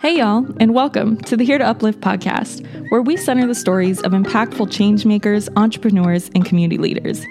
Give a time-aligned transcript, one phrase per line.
[0.00, 4.02] Hey, y'all, and welcome to the Here to Uplift podcast, where we center the stories
[4.02, 7.24] of impactful changemakers, entrepreneurs, and community leaders.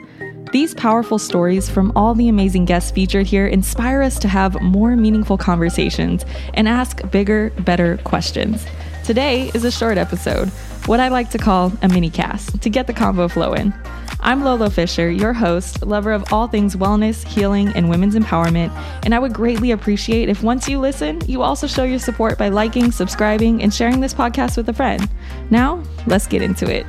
[0.52, 4.96] These powerful stories from all the amazing guests featured here inspire us to have more
[4.96, 6.26] meaningful conversations
[6.56, 8.66] and ask bigger, better questions.
[9.04, 10.50] Today is a short episode,
[10.88, 13.71] what I like to call a mini cast, to get the convo flowing.
[14.26, 18.72] I'm Lolo Fisher, your host, lover of all things wellness, healing, and women's empowerment,
[19.04, 22.48] and I would greatly appreciate if once you listen, you also show your support by
[22.48, 25.09] liking, subscribing, and sharing this podcast with a friend.
[25.50, 26.86] Now, let's get into it.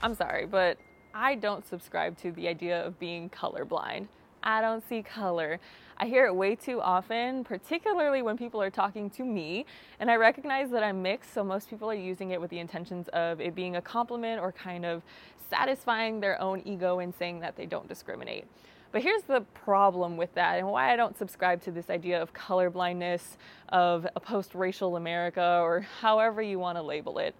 [0.00, 0.76] I'm sorry, but
[1.14, 4.08] I don't subscribe to the idea of being colorblind.
[4.42, 5.60] I don't see color.
[5.96, 9.66] I hear it way too often, particularly when people are talking to me,
[9.98, 13.08] and I recognize that I'm mixed, so most people are using it with the intentions
[13.08, 15.02] of it being a compliment or kind of
[15.50, 18.44] satisfying their own ego and saying that they don't discriminate.
[18.92, 22.32] But here's the problem with that, and why I don't subscribe to this idea of
[22.32, 23.36] colorblindness,
[23.70, 27.34] of a post racial America, or however you want to label it.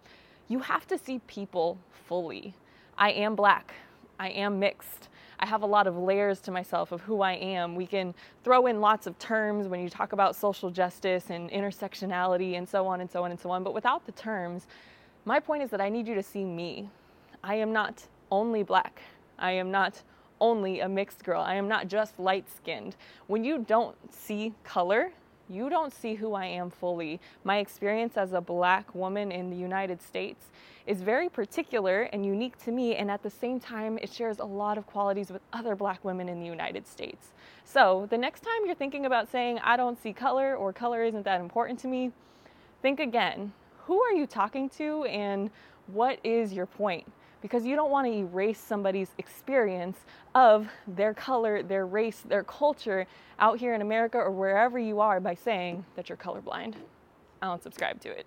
[0.49, 2.55] You have to see people fully.
[2.99, 3.75] I am black,
[4.19, 5.09] I am mixed.
[5.41, 7.77] I have a lot of layers to myself of who I am.
[7.77, 12.59] We can throw in lots of terms when you talk about social justice and intersectionality
[12.59, 13.63] and so on and so on and so on.
[13.63, 14.67] But without the terms,
[15.25, 16.89] my point is that I need you to see me.
[17.45, 19.01] I am not only black.
[19.39, 20.03] I am not
[20.41, 21.41] only a mixed girl.
[21.41, 22.97] I am not just light skinned.
[23.29, 25.13] When you don't see color,
[25.49, 27.21] you don't see who I am fully.
[27.45, 30.47] My experience as a black woman in the United States
[30.87, 34.45] is very particular and unique to me, and at the same time, it shares a
[34.45, 37.29] lot of qualities with other black women in the United States.
[37.65, 41.25] So, the next time you're thinking about saying, I don't see color or color isn't
[41.25, 42.13] that important to me,
[42.81, 43.53] think again.
[43.85, 45.51] Who are you talking to, and
[45.89, 47.11] what is your point?
[47.41, 49.99] Because you don't want to erase somebody's experience
[50.35, 53.07] of their color, their race, their culture
[53.39, 56.75] out here in America or wherever you are by saying that you're colorblind.
[57.41, 58.27] I don't subscribe to it.